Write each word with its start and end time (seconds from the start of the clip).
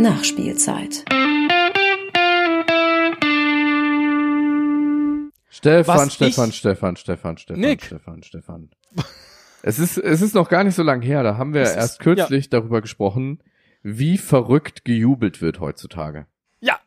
Nachspielzeit. 0.00 1.04
Stefan, 5.50 5.96
Was 5.98 6.14
Stefan, 6.14 6.48
ich- 6.48 6.56
Stefan, 6.56 6.96
Stefan, 6.96 7.36
Stefan, 7.36 7.60
Nick. 7.60 7.82
Stefan, 7.84 8.22
Stefan. 8.22 8.70
Es 9.62 9.78
ist, 9.78 9.98
es 9.98 10.22
ist 10.22 10.34
noch 10.34 10.48
gar 10.48 10.64
nicht 10.64 10.74
so 10.74 10.82
lang 10.82 11.02
her, 11.02 11.22
da 11.22 11.36
haben 11.36 11.52
wir 11.52 11.60
Es 11.62 11.70
ist- 11.72 11.76
erst 11.76 12.00
kürzlich 12.00 12.48
darüber 12.48 12.80
gesprochen, 12.80 13.42
wie 13.82 14.16
verrückt 14.16 14.86
gejubelt 14.86 15.42
wird 15.42 15.60
heutzutage. 15.60 16.26
Ja. 16.60 16.78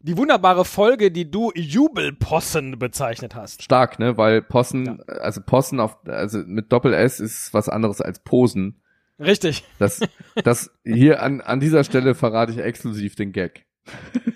Die 0.00 0.16
wunderbare 0.18 0.66
Folge, 0.66 1.10
die 1.10 1.30
du 1.30 1.52
Jubelpossen 1.54 2.78
bezeichnet 2.78 3.34
hast. 3.34 3.62
Stark, 3.62 3.98
ne? 3.98 4.18
Weil 4.18 4.42
Possen, 4.42 5.02
also 5.08 5.40
Possen 5.40 5.80
auf, 5.80 5.96
also 6.06 6.38
mit 6.44 6.70
Doppel 6.70 6.92
S 6.92 7.18
ist 7.18 7.54
was 7.54 7.70
anderes 7.70 8.02
als 8.02 8.18
Posen. 8.18 8.76
Richtig. 9.20 9.64
Das, 9.78 10.00
das 10.44 10.70
hier 10.82 11.22
an, 11.22 11.40
an 11.40 11.60
dieser 11.60 11.84
Stelle 11.84 12.14
verrate 12.14 12.52
ich 12.52 12.58
exklusiv 12.58 13.14
den 13.14 13.32
Gag. 13.32 13.66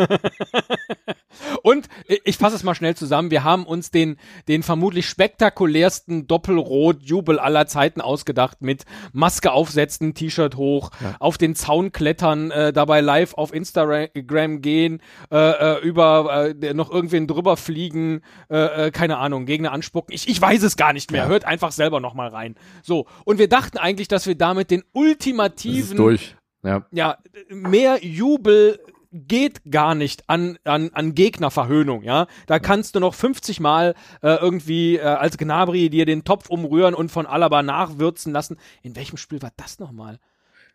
Und 1.64 1.88
ich 2.24 2.38
fasse 2.38 2.56
es 2.56 2.64
mal 2.64 2.76
schnell 2.76 2.96
zusammen. 2.96 3.32
Wir 3.32 3.44
haben 3.44 3.66
uns 3.66 3.92
den, 3.92 4.18
den 4.48 4.64
vermutlich 4.64 5.08
spektakulärsten 5.08 6.28
Doppelrot-Jubel 6.28 7.40
aller 7.40 7.68
Zeiten 7.68 8.02
ausgedacht 8.02 8.62
mit 8.62 8.84
Maske 9.14 9.52
aufsetzen, 9.52 10.14
T-Shirt 10.14 10.56
hoch, 10.56 10.92
auf 11.20 11.38
den 11.38 11.56
Zaun 11.56 11.92
klettern, 11.92 12.52
äh, 12.52 12.74
dabei 12.74 13.02
live 13.02 13.34
auf 13.36 13.54
Instagram 13.54 14.62
gehen, 14.62 15.02
äh, 15.32 15.38
äh, 15.38 15.82
über 15.82 16.54
äh, 16.62 16.74
noch 16.74 16.92
irgendwen 16.92 17.28
drüber 17.28 17.58
fliegen, 17.58 18.22
äh, 18.50 18.88
äh, 18.88 18.92
keine 18.92 19.18
Ahnung, 19.18 19.46
Gegner 19.46 19.72
anspucken. 19.72 20.14
Ich, 20.14 20.28
ich 20.28 20.42
weiß 20.42 20.64
es 20.64 20.78
gar 20.78 20.94
nicht 20.94 21.12
mehr. 21.12 21.24
Ja. 21.24 21.30
Hört 21.30 21.46
einfach 21.46 21.72
selber 21.72 22.00
noch 22.00 22.14
mal 22.14 22.30
rein. 22.30 22.56
So. 22.84 23.08
Und 23.26 23.40
wir 23.40 23.50
dachten 23.50 23.78
eigentlich, 23.78 24.08
dass 24.08 24.28
wir 24.28 24.36
damit 24.36 24.72
den 24.72 24.82
Das 24.82 24.88
ist 24.88 24.96
ultimativen 24.96 25.98
durch. 25.98 26.36
Ja. 26.64 26.86
ja, 26.92 27.18
mehr 27.50 28.04
Jubel 28.04 28.80
geht 29.12 29.62
gar 29.70 29.96
nicht 29.96 30.30
an, 30.30 30.58
an, 30.64 30.90
an 30.94 31.16
Gegnerverhöhnung, 31.16 32.04
ja. 32.04 32.28
Da 32.46 32.60
kannst 32.60 32.96
du 32.96 33.00
noch 33.00 33.14
50 33.14 33.60
Mal 33.60 33.96
äh, 34.22 34.36
irgendwie 34.36 34.98
äh, 34.98 35.02
als 35.02 35.38
Gnabry 35.38 35.90
dir 35.90 36.06
den 36.06 36.24
Topf 36.24 36.50
umrühren 36.50 36.94
und 36.94 37.12
von 37.12 37.26
Alaba 37.26 37.64
nachwürzen 37.64 38.34
lassen. 38.34 38.58
In 38.84 38.96
welchem 38.96 39.18
Spiel 39.18 39.42
war 39.42 39.52
das 39.58 39.80
nochmal? 39.80 40.20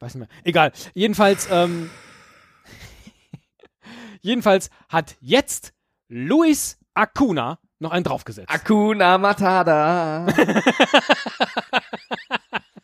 Weiß 0.00 0.14
nicht 0.14 0.28
mehr. 0.28 0.38
Egal. 0.44 0.72
Jedenfalls, 0.94 1.48
ähm, 1.50 1.90
jedenfalls 4.20 4.70
hat 4.88 5.16
jetzt 5.20 5.72
Luis 6.08 6.78
Acuna 6.94 7.58
noch 7.78 7.90
einen 7.90 8.04
draufgesetzt. 8.04 8.50
Akuna 8.50 9.18
Matata. 9.18 10.26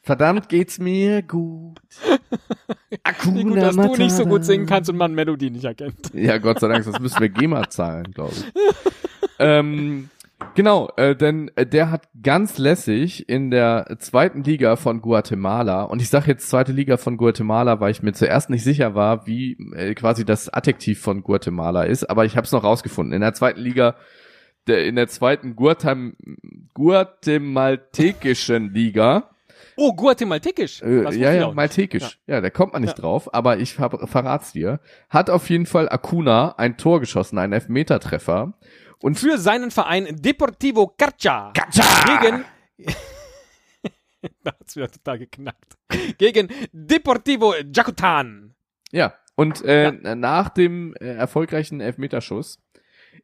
Verdammt 0.03 0.49
geht's 0.49 0.79
mir 0.79 1.23
gut. 1.23 1.81
Akuna 3.09 3.37
Wie 3.37 3.45
gut, 3.45 3.57
dass 3.57 3.77
du 3.77 3.97
nicht 3.97 4.13
so 4.13 4.25
gut 4.25 4.33
Matata. 4.33 4.45
singen 4.45 4.67
kannst 4.67 4.91
und 4.91 4.97
man 4.97 5.15
Melodie 5.15 5.51
nicht 5.51 5.65
erkennt. 5.65 5.95
Ja, 6.15 6.37
Gott 6.39 6.61
sei 6.61 6.69
Dank, 6.69 6.85
sonst 6.85 7.01
müssen 7.01 7.19
wir 7.21 7.31
GEMA 7.31 7.69
zahlen, 7.71 8.13
glaube 8.13 8.33
ich. 8.33 8.45
ähm, 9.39 10.11
genau, 10.55 10.91
äh, 10.97 11.17
denn 11.17 11.51
äh, 11.57 11.65
der 11.65 11.91
hat 11.91 12.07
ganz 12.23 12.59
lässig 12.59 13.27
in 13.29 13.51
der 13.51 13.97
zweiten 13.99 14.45
Liga 14.45 14.77
von 14.77 15.01
Guatemala, 15.01 15.85
und 15.85 16.03
ich 16.03 16.11
sage 16.11 16.27
jetzt 16.29 16.51
zweite 16.51 16.73
Liga 16.73 16.99
von 16.99 17.17
Guatemala, 17.17 17.81
weil 17.81 17.93
ich 17.93 18.03
mir 18.03 18.13
zuerst 18.13 18.51
nicht 18.51 18.65
sicher 18.65 18.95
war, 18.95 19.27
wie 19.27 19.53
äh, 19.75 19.95
quasi 19.95 20.27
das 20.27 20.53
Adjektiv 20.53 21.01
von 21.01 21.23
Guatemala 21.23 21.85
ist, 21.85 22.11
aber 22.11 22.27
ich 22.27 22.37
habe 22.37 22.45
es 22.45 22.53
noch 22.53 22.65
rausgefunden. 22.65 23.15
In 23.15 23.23
der 23.23 23.33
zweiten 23.33 23.61
Liga, 23.61 23.95
der, 24.67 24.85
in 24.85 24.97
der 24.97 25.09
zweiten 25.09 25.57
Guatem 25.57 26.15
guatemaltekischen 26.75 28.75
Liga, 28.75 29.31
Oh, 29.81 29.95
Guatemaltekisch. 29.95 30.83
äh, 30.83 31.15
ja, 31.15 31.33
ja, 31.33 31.53
maltekisch. 31.53 32.19
Ja. 32.27 32.41
da 32.41 32.51
kommt 32.51 32.73
man 32.73 32.83
nicht 32.83 32.97
Ja. 32.99 33.03
drauf, 33.03 33.33
aber 33.33 33.59
ich 33.59 33.79
hab, 33.79 34.09
verrat's 34.11 34.53
dir. 34.53 34.81
Hat 35.09 35.31
auf 35.31 35.49
jeden 35.51 35.67
Fall 35.67 35.89
Acuna 35.89 36.57
ein 36.59 36.77
Tor 36.77 36.99
geschossen, 37.01 37.39
einen 37.39 37.53
Elfmetertreffer. 37.53 38.55
Und 39.01 39.19
für 39.19 39.39
seinen 39.39 39.71
Verein 39.71 40.07
Deportivo 40.21 40.89
Carcha 40.99 41.53
gegen 41.53 42.45
da 44.43 44.51
hat's 44.59 44.75
wieder 44.77 44.91
total 44.91 45.19
geknackt. 45.21 45.79
Gegen 46.19 46.49
Deportivo 46.73 47.55
Jacutan. 47.75 48.55
ja, 48.91 49.15
und 49.37 49.65
äh, 49.65 49.93
nach 50.17 50.49
dem 50.49 50.95
äh, 51.01 51.15
erfolgreichen 51.15 51.81
Elfmeterschuss 51.81 52.61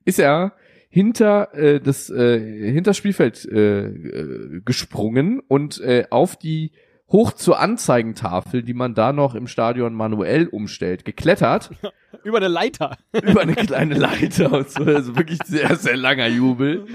ist 0.05 0.21
er 0.21 0.53
hinter 0.95 1.53
äh, 1.55 1.81
das 1.81 2.09
äh, 2.09 2.71
hinter 2.71 2.95
Spielfeld 2.95 3.45
äh, 3.47 3.87
äh, 3.87 4.61
gesprungen 4.65 5.41
und 5.41 5.81
äh, 5.81 6.05
auf 6.11 6.37
die 6.37 6.71
hoch 7.11 7.33
zur 7.33 7.59
Anzeigentafel, 7.59 8.63
die 8.63 8.75
man 8.75 8.95
da 8.95 9.13
noch 9.13 9.35
im 9.35 9.49
Stadion 9.49 9.93
manuell 9.93 10.47
umstellt, 10.47 11.05
geklettert 11.05 11.71
Über 12.23 12.37
eine 12.37 12.47
Leiter. 12.47 12.97
über 13.13 13.41
eine 13.41 13.55
kleine 13.57 13.97
Leiter 13.97 14.53
und 14.53 14.71
so, 14.71 14.85
also 14.85 15.17
wirklich 15.17 15.41
sehr, 15.45 15.75
sehr 15.75 15.97
langer 15.97 16.29
Jubel. 16.29 16.87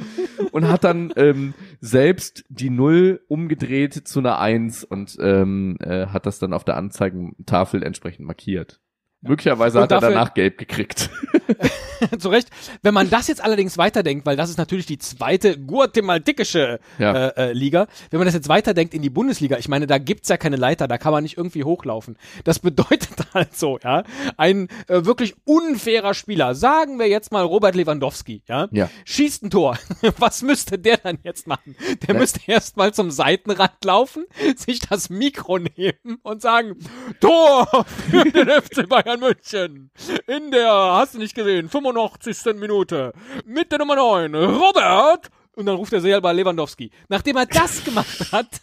Und 0.51 0.69
hat 0.69 0.85
dann 0.85 1.13
ähm, 1.17 1.53
selbst 1.81 2.45
die 2.47 2.69
Null 2.69 3.21
umgedreht 3.27 3.93
zu 3.93 4.19
einer 4.19 4.39
Eins 4.39 4.85
und 4.85 5.17
ähm, 5.21 5.77
äh, 5.81 6.07
hat 6.07 6.25
das 6.25 6.39
dann 6.39 6.53
auf 6.53 6.63
der 6.63 6.77
Anzeigentafel 6.77 7.83
entsprechend 7.83 8.25
markiert. 8.25 8.79
Möglicherweise 9.21 9.77
Und 9.77 9.83
hat 9.83 9.91
er 9.91 9.99
danach 9.99 10.33
gelb 10.33 10.57
gekriegt. 10.57 11.11
Zu 12.19 12.29
Recht. 12.29 12.49
Wenn 12.81 12.93
man 12.93 13.09
das 13.09 13.27
jetzt 13.27 13.43
allerdings 13.43 13.77
weiterdenkt, 13.77 14.25
weil 14.25 14.35
das 14.37 14.49
ist 14.49 14.57
natürlich 14.57 14.85
die 14.85 14.97
zweite 14.97 15.57
guatemaltekische 15.59 16.79
Ja. 16.97 17.27
äh, 17.27 17.49
äh, 17.49 17.53
Liga, 17.53 17.87
wenn 18.11 18.19
man 18.19 18.25
das 18.25 18.35
jetzt 18.35 18.49
weiterdenkt 18.49 18.93
in 18.93 19.01
die 19.01 19.09
Bundesliga, 19.09 19.57
ich 19.57 19.67
meine, 19.67 19.87
da 19.87 19.97
gibt's 19.97 20.29
ja 20.29 20.37
keine 20.37 20.55
Leiter, 20.55 20.87
da 20.87 20.97
kann 20.97 21.11
man 21.11 21.23
nicht 21.23 21.37
irgendwie 21.37 21.63
hochlaufen. 21.63 22.17
Das 22.43 22.59
bedeutet 22.69 23.09
also, 23.33 23.79
ja, 23.83 24.03
ein 24.37 24.67
äh, 24.87 25.05
wirklich 25.05 25.35
unfairer 25.45 26.13
Spieler, 26.13 26.55
sagen 26.55 26.99
wir 26.99 27.07
jetzt 27.07 27.31
mal 27.31 27.43
Robert 27.43 27.75
Lewandowski, 27.75 28.43
ja, 28.47 28.67
Ja. 28.71 28.89
schießt 29.05 29.43
ein 29.43 29.49
Tor. 29.49 29.77
Was 30.17 30.41
müsste 30.41 30.77
der 30.79 30.97
dann 30.97 31.19
jetzt 31.23 31.47
machen? 31.47 31.75
Der 32.07 32.13
Ne? 32.15 32.21
müsste 32.21 32.39
erst 32.47 32.77
mal 32.77 32.93
zum 32.93 33.11
Seitenrand 33.11 33.83
laufen, 33.83 34.25
sich 34.55 34.79
das 34.81 35.09
Mikro 35.09 35.57
nehmen 35.59 36.17
und 36.23 36.41
sagen, 36.41 36.75
Tor 37.19 37.85
für 38.09 38.23
den 38.23 38.47
FC 38.49 38.87
Bayern 38.87 39.19
München. 39.19 39.91
In 40.27 40.51
der, 40.51 40.71
hast 40.71 41.13
du 41.15 41.19
nicht 41.19 41.35
gesehen, 41.39 41.69
85. 41.69 42.55
Minute. 42.55 43.13
Mit 43.45 43.71
der 43.71 43.79
Nummer 43.79 43.95
9, 43.95 44.35
Robert. 44.35 45.29
Und 45.55 45.65
dann 45.65 45.75
ruft 45.75 45.93
er 45.93 46.01
selber 46.01 46.33
Lewandowski. 46.33 46.91
Nachdem 47.07 47.37
er 47.37 47.45
das 47.45 47.83
gemacht 47.83 48.31
hat, 48.31 48.61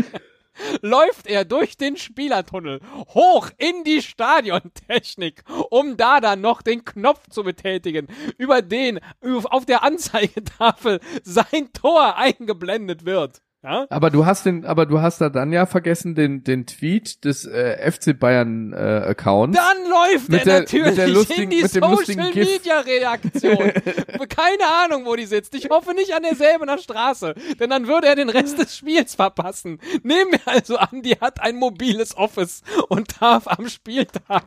läuft 0.82 1.26
er 1.26 1.44
durch 1.44 1.76
den 1.76 1.96
Spielertunnel 1.96 2.80
hoch 3.14 3.50
in 3.58 3.84
die 3.84 4.02
Stadiontechnik, 4.02 5.42
um 5.70 5.96
da 5.96 6.20
dann 6.20 6.40
noch 6.40 6.62
den 6.62 6.84
Knopf 6.84 7.28
zu 7.30 7.42
betätigen, 7.42 8.08
über 8.36 8.62
den 8.62 9.00
auf 9.20 9.66
der 9.66 9.82
Anzeigetafel 9.82 11.00
sein 11.22 11.72
Tor 11.72 12.16
eingeblendet 12.16 13.04
wird. 13.04 13.42
Ja? 13.62 13.86
Aber 13.90 14.10
du 14.10 14.24
hast 14.24 14.46
den, 14.46 14.64
aber 14.64 14.86
du 14.86 15.00
hast 15.00 15.20
da 15.20 15.30
dann 15.30 15.52
ja 15.52 15.66
vergessen 15.66 16.14
den 16.14 16.44
den 16.44 16.64
Tweet 16.66 17.24
des 17.24 17.44
äh, 17.44 17.90
FC 17.90 18.16
Bayern 18.18 18.72
äh, 18.72 18.76
Accounts. 18.76 19.58
Dann 19.58 19.90
läuft 19.90 20.28
Mit 20.28 20.40
er 20.40 20.44
der- 20.44 20.60
mit 20.60 20.70
natürlich 20.72 20.94
der 20.94 21.08
lustigen- 21.08 21.42
in 21.42 21.50
die 21.50 21.62
mit 21.62 21.70
Social. 21.72 22.32
Media 22.34 22.80
Reaktion. 22.80 23.58
Keine 24.28 24.64
Ahnung, 24.84 25.06
wo 25.06 25.16
die 25.16 25.26
sitzt. 25.26 25.54
Ich 25.56 25.68
hoffe 25.70 25.92
nicht 25.94 26.14
an 26.14 26.22
derselben 26.22 26.68
Straße, 26.78 27.34
denn 27.58 27.70
dann 27.70 27.88
würde 27.88 28.06
er 28.06 28.14
den 28.14 28.28
Rest 28.28 28.58
des 28.58 28.76
Spiels 28.76 29.16
verpassen. 29.16 29.80
Nehmen 30.04 30.30
wir 30.32 30.40
also 30.46 30.76
an, 30.76 31.02
die 31.02 31.16
hat 31.20 31.40
ein 31.42 31.56
mobiles 31.56 32.16
Office 32.16 32.62
und 32.88 33.20
darf 33.20 33.48
am 33.48 33.68
Spieltag 33.68 34.44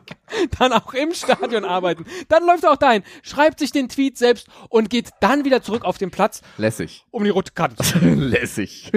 dann 0.58 0.72
auch 0.72 0.94
im 0.94 1.12
Stadion 1.12 1.64
arbeiten. 1.66 2.06
Dann 2.28 2.46
läuft 2.46 2.64
er 2.64 2.70
auch 2.72 2.76
dahin, 2.76 3.02
schreibt 3.22 3.58
sich 3.58 3.72
den 3.72 3.88
Tweet 3.90 4.16
selbst 4.16 4.46
und 4.70 4.88
geht 4.88 5.10
dann 5.20 5.44
wieder 5.44 5.62
zurück 5.62 5.84
auf 5.84 5.98
den 5.98 6.10
Platz, 6.10 6.40
Lässig. 6.56 7.04
um 7.10 7.24
die 7.24 7.30
rote 7.30 7.52
Karte 7.52 7.76
Lässig. 8.00 8.90